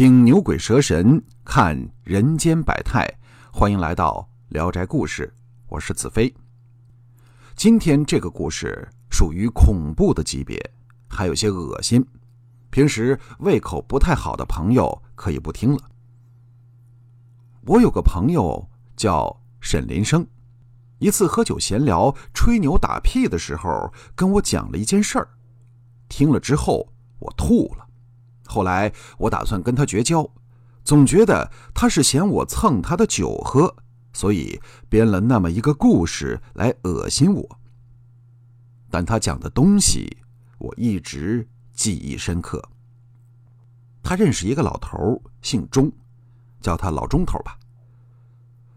[0.00, 3.06] 听牛鬼蛇神，看人间百态，
[3.52, 5.30] 欢迎来到《聊斋故事》，
[5.68, 6.34] 我是子飞。
[7.54, 10.58] 今天这个故事属于恐怖的级别，
[11.06, 12.02] 还有些恶心，
[12.70, 15.82] 平时胃口不太好的朋友可以不听了。
[17.66, 20.26] 我有个朋友叫沈林生，
[20.98, 25.28] 一次喝酒闲聊、吹牛打屁的时候，跟我讲了一件事儿，
[26.08, 27.86] 听了之后我吐了。
[28.50, 30.28] 后来我打算跟他绝交，
[30.82, 33.76] 总觉得他是嫌我蹭他的酒喝，
[34.12, 37.58] 所以编了那么一个故事来恶心我。
[38.90, 40.16] 但他讲的东西
[40.58, 42.60] 我一直记忆深刻。
[44.02, 45.92] 他认识一个老头，姓钟，
[46.60, 47.56] 叫他老钟头吧。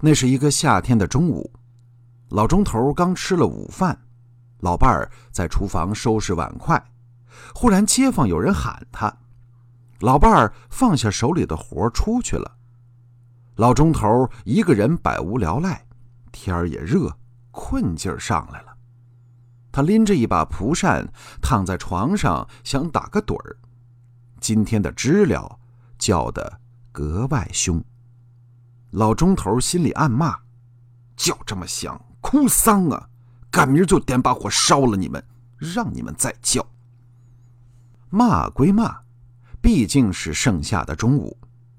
[0.00, 1.50] 那是一个夏天的中午，
[2.28, 3.98] 老钟头刚吃了午饭，
[4.58, 6.84] 老伴儿在厨房收拾碗筷，
[7.54, 9.23] 忽然街坊有人喊他。
[10.04, 12.58] 老伴儿放下手里的活出去了，
[13.56, 15.82] 老钟头一个人百无聊赖，
[16.30, 17.10] 天儿也热，
[17.50, 18.76] 困劲儿上来了。
[19.72, 21.10] 他拎着一把蒲扇，
[21.40, 23.56] 躺在床上想打个盹儿。
[24.40, 25.58] 今天的知了
[25.98, 26.60] 叫得
[26.92, 27.82] 格外凶。
[28.90, 30.38] 老钟头心里暗骂
[31.16, 33.08] ：“叫这么响，哭丧啊！
[33.50, 35.24] 赶明儿就点把火烧了你们，
[35.56, 36.62] 让你们再叫。”
[38.12, 39.03] 骂归骂。
[39.64, 41.34] 毕竟是盛夏的中午，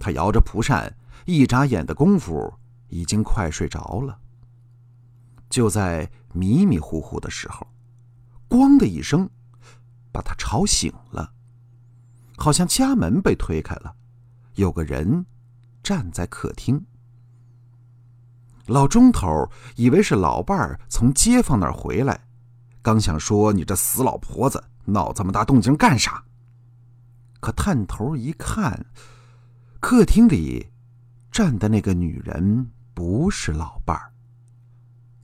[0.00, 0.92] 他摇着蒲扇，
[1.26, 2.52] 一眨眼的功夫
[2.88, 4.18] 已经快睡着了。
[5.48, 7.64] 就在迷迷糊糊的时候，
[8.48, 9.30] 咣的一声，
[10.10, 11.32] 把他吵醒了，
[12.36, 13.94] 好像家门被推开了，
[14.56, 15.24] 有个人
[15.80, 16.84] 站在客厅。
[18.66, 22.26] 老钟头以为是老伴儿从街坊那儿回来，
[22.82, 26.20] 刚想说：“你这死老婆子，闹这么大动静干啥？”
[27.40, 28.86] 可探头一看，
[29.80, 30.68] 客厅里
[31.30, 34.12] 站的那个女人不是老伴儿。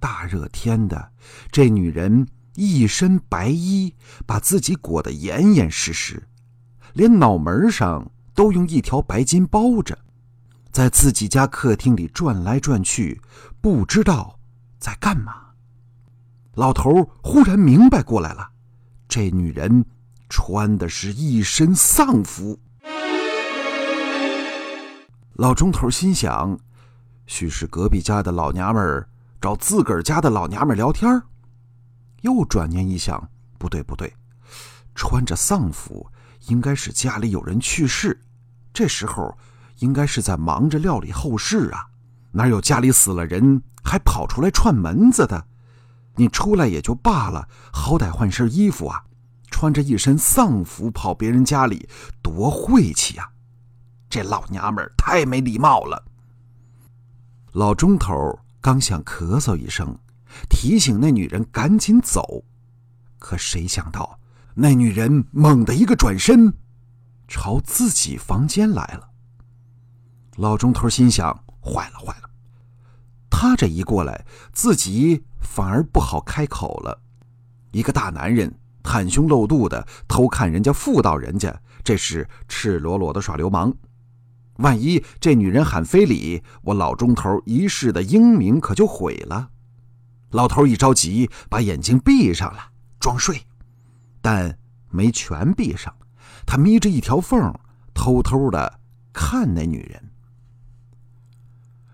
[0.00, 1.12] 大热天的，
[1.50, 3.94] 这女人一身白衣，
[4.26, 6.28] 把自己裹得严严实实，
[6.94, 9.98] 连脑门上都用一条白巾包着，
[10.72, 13.20] 在自己家客厅里转来转去，
[13.60, 14.38] 不知道
[14.78, 15.48] 在干嘛。
[16.54, 18.50] 老头忽然明白过来了，
[19.08, 19.84] 这女人。
[20.28, 22.60] 穿的是一身丧服，
[25.34, 26.58] 老钟头心想：
[27.26, 29.08] 许是隔壁家的老娘们儿
[29.40, 31.22] 找自个儿家的老娘们聊天
[32.20, 34.14] 又转念一想，不对不对，
[34.94, 36.06] 穿着丧服
[36.48, 38.20] 应该是家里有人去世，
[38.74, 39.36] 这时候
[39.78, 41.86] 应该是在忙着料理后事啊，
[42.32, 45.46] 哪有家里死了人还跑出来串门子的？
[46.16, 49.04] 你出来也就罢了，好歹换身衣服啊！
[49.58, 51.88] 穿着一身丧服跑别人家里，
[52.22, 53.28] 多晦气呀！
[54.08, 56.04] 这老娘们太没礼貌了。
[57.54, 59.98] 老钟头刚想咳嗽一声，
[60.48, 62.44] 提醒那女人赶紧走，
[63.18, 64.20] 可谁想到
[64.54, 66.54] 那女人猛地一个转身，
[67.26, 69.10] 朝自己房间来了。
[70.36, 72.30] 老钟头心想：坏了坏了！
[73.28, 77.00] 他这一过来，自己反而不好开口了。
[77.72, 78.54] 一个大男人。
[78.88, 83.74] 袒胸露肚的偷看人家妇道人家，这是赤裸裸的耍流氓。
[84.56, 89.50] 万一这女人喊非礼，我老钟头一世的英名可就毁了。
[90.30, 93.42] 老头一着急，把眼睛闭上了，装睡，
[94.22, 95.94] 但没全闭上，
[96.46, 97.52] 他眯着一条缝，
[97.92, 98.80] 偷偷的
[99.12, 100.10] 看那女人。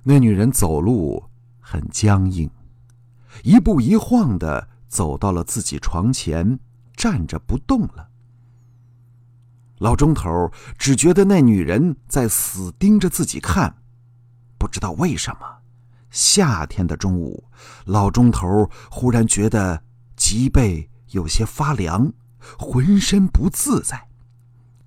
[0.04, 1.24] 那女人走路
[1.58, 2.48] 很僵硬，
[3.42, 6.60] 一步一晃的走到了自己床前。
[7.04, 8.08] 站着不动了。
[9.76, 13.76] 老钟头只觉得那女人在死盯着自己看，
[14.58, 15.58] 不知道为什么，
[16.08, 17.50] 夏天的中午，
[17.84, 19.84] 老钟头忽然觉得
[20.16, 22.10] 脊背有些发凉，
[22.58, 24.08] 浑身不自在。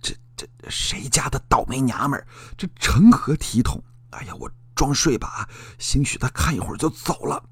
[0.01, 2.25] 这这谁家的倒霉娘们儿？
[2.57, 3.83] 这成何体统？
[4.09, 5.47] 哎呀，我装睡吧，
[5.77, 7.44] 兴许他看一会儿就走了。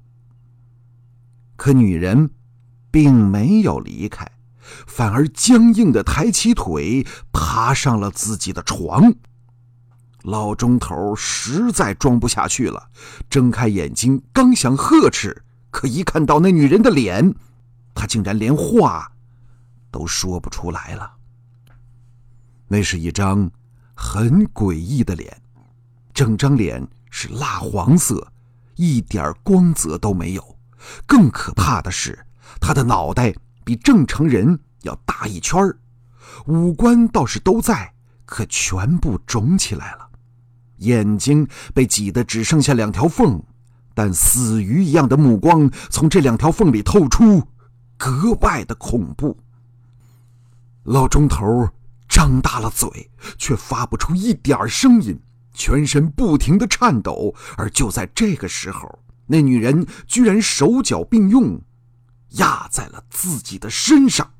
[1.54, 2.28] 可女人
[2.90, 4.28] 并没有离开。
[4.86, 9.14] 反而僵硬的抬起腿，爬上了自己的床。
[10.22, 12.88] 老钟头实在装不下去了，
[13.30, 17.34] 睁开眼睛，刚想呵斥，可一看到那女人的脸，
[17.94, 19.12] 他竟然连话
[19.90, 21.12] 都说不出来了。
[22.66, 23.48] 那是一张
[23.94, 25.40] 很诡异的脸，
[26.12, 28.32] 整张脸是蜡黄色，
[28.74, 30.58] 一点光泽都没有。
[31.06, 32.26] 更可怕的是，
[32.60, 33.32] 他的脑袋。
[33.66, 35.76] 比正常人要大一圈儿，
[36.46, 37.92] 五官倒是都在，
[38.24, 40.08] 可全部肿起来了，
[40.76, 43.42] 眼睛被挤得只剩下两条缝，
[43.92, 47.42] 但死鱼一样的目光从这两条缝里透出，
[47.96, 49.36] 格外的恐怖。
[50.84, 51.68] 老钟头
[52.08, 55.20] 张大了嘴，却发不出一点声音，
[55.52, 57.34] 全身不停的颤抖。
[57.56, 61.60] 而就在这个时候，那女人居然手脚并用，
[62.38, 64.32] 压在了自己的身上。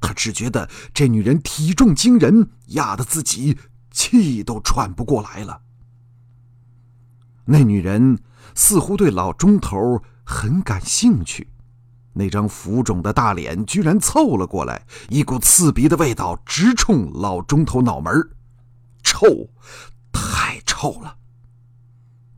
[0.00, 3.58] 他只觉得这女人体重惊人，压得自己
[3.90, 5.62] 气都喘不过来了。
[7.44, 8.18] 那女人
[8.54, 11.48] 似乎对老钟头很感兴趣，
[12.12, 18.12] 那张浮肿的大脸居然凑了过来，一股刺鼻的味道直冲老钟头脑门
[19.02, 19.26] 臭，
[20.12, 21.16] 太臭了。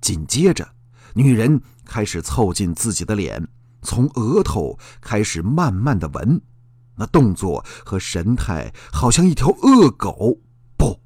[0.01, 0.75] 紧接着，
[1.15, 3.47] 女人开始凑近自己的脸，
[3.83, 6.41] 从额头开始慢慢的闻。
[6.95, 10.39] 那动作和神态，好像一条恶狗，
[10.77, 11.01] 不，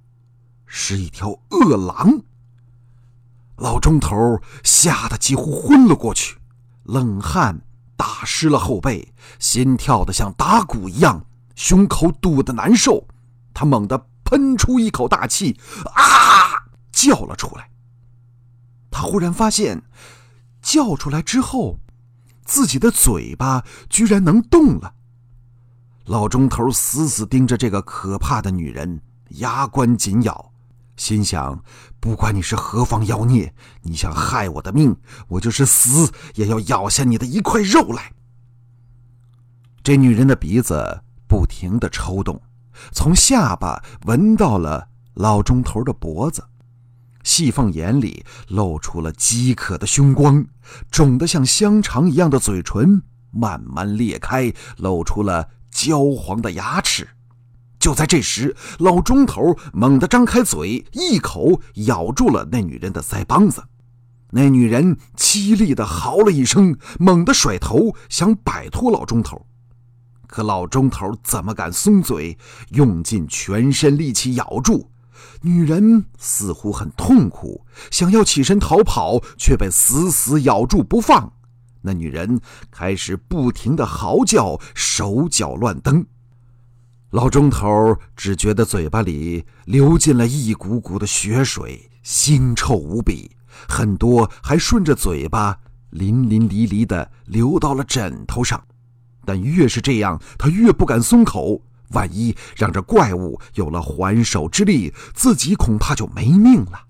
[0.67, 2.23] 是一条恶狼。
[3.57, 6.39] 老钟头吓得几乎昏了过去，
[6.83, 7.63] 冷汗
[7.97, 11.25] 打湿了后背，心跳的像打鼓一样，
[11.55, 13.07] 胸口堵得难受。
[13.55, 15.59] 他猛地喷出一口大气，
[15.95, 17.71] 啊，叫了出来。
[18.91, 19.85] 他忽然发现，
[20.61, 21.79] 叫出来之后，
[22.47, 24.95] 自己的嘴巴居然能动了。
[26.07, 29.01] 老钟头死死盯着这个可怕的女人，
[29.31, 30.53] 牙关紧咬，
[30.97, 31.61] 心想：
[31.99, 33.53] 不管你是何方妖孽，
[33.83, 34.97] 你想害我的命，
[35.27, 38.13] 我就是死也要咬下你的一块肉来。
[39.83, 42.41] 这女人的鼻子不停的抽动，
[42.93, 46.45] 从下巴闻到了老钟头的脖子，
[47.37, 50.43] 细缝眼里露出了饥渴的凶光，
[50.91, 55.47] 肿得像香肠一样的嘴唇慢慢裂开，露出了。
[55.71, 57.07] 焦黄的牙齿，
[57.79, 63.63] 就在这时，老钟头猛地张开嘴，一口咬住了那女人的腮帮子。
[64.31, 69.45] 那女人凄厉地嚎了一声，猛地甩头想摆脱老钟头，
[70.27, 72.39] 可老钟头怎么敢松嘴，
[72.71, 74.91] 用尽全身力气咬住。
[75.43, 81.33] 女人似乎很痛苦，想要起身逃跑，却被死死咬住不放。
[81.83, 82.41] 那女人
[82.71, 86.05] 开始不停的嚎叫，手脚乱蹬。
[87.11, 93.31] 老钟头只觉得嘴巴里流进了一股股的血水，腥臭无比，
[93.69, 95.57] 很多还顺着嘴巴
[95.91, 98.63] 淋淋漓漓的流到了枕头上。
[99.25, 106.83] 但越是这样，他越不敢松口，万一让这怪物有了还手之力，自己恐怕就没命了。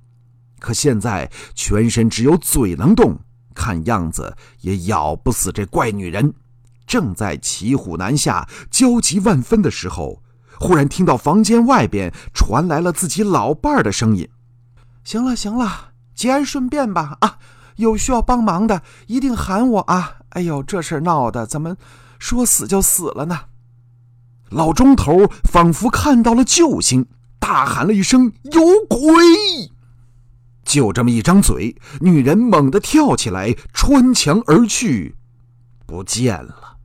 [0.58, 3.18] 可现在全身只有嘴能动。
[3.54, 6.34] 看样子也咬不死这怪女人，
[6.86, 10.22] 正在骑虎难下、焦急万分的时候，
[10.60, 14.28] 忽然听到房间外边传来了自己老伴儿的声音
[15.04, 17.16] ：“行了行了，节哀顺变吧！
[17.20, 17.38] 啊，
[17.76, 20.16] 有需要帮忙的一定喊我啊！
[20.30, 21.76] 哎呦，这事闹的怎么
[22.18, 23.40] 说死就死了呢？”
[24.50, 27.06] 老钟头仿佛看到了救星，
[27.38, 29.00] 大喊了一声：“有鬼！”
[30.64, 35.16] 就这么一张嘴，女人猛地跳起来，穿墙而去，
[35.86, 36.76] 不见了。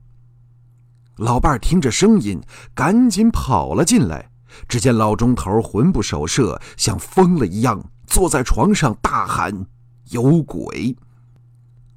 [1.16, 2.40] 老伴儿听着声音，
[2.74, 4.30] 赶紧跑了进来。
[4.68, 9.66] 只见老钟头魂不守舍，像疯了一样坐在床上大喊
[10.10, 10.94] ：“有鬼！”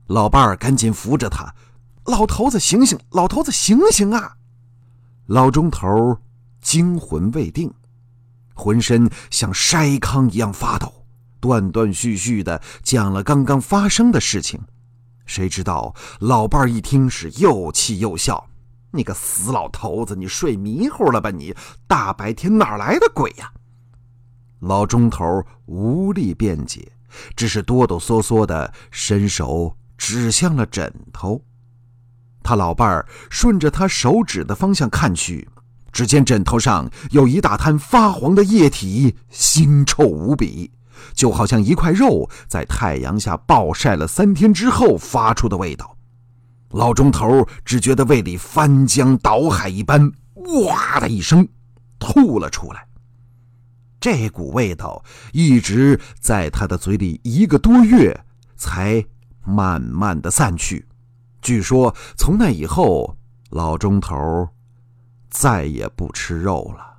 [0.07, 1.53] 老伴儿赶紧扶着他
[2.05, 4.35] ：“老头子醒醒，老头子醒醒啊！”
[5.27, 6.19] 老钟头
[6.61, 7.73] 惊魂未定，
[8.53, 11.05] 浑身像筛糠一样发抖。
[11.39, 14.59] 断断续续的讲了刚刚发生的事情，
[15.25, 18.47] 谁知道老伴儿一听是又气又笑
[18.91, 21.29] ：“你个死老头子，你睡迷糊了吧？
[21.31, 21.55] 你
[21.87, 23.51] 大白天哪来的鬼呀？”
[24.61, 26.91] 老钟头无力辩解，
[27.35, 31.41] 只是哆哆嗦嗦的伸手指向了枕头。
[32.45, 35.47] 他老伴儿顺着他手指的方向看去，
[35.91, 40.71] 只见枕头上有一大滩发黄的液体，腥臭无比。
[41.13, 45.97] 就好像一块肉在太阳下暴晒了三天之后发出的味道，
[46.69, 50.11] 老钟头只觉得胃里翻江倒海一般，
[50.63, 51.47] 哇的一声
[51.97, 52.85] 吐了出来。
[53.99, 58.23] 这股味道一直在他的嘴里一个多月，
[58.55, 59.03] 才
[59.43, 60.85] 慢慢的散去。
[61.45, 63.15] 据说从那以后，
[63.51, 64.49] 老钟头
[65.29, 66.94] 再也不吃肉了。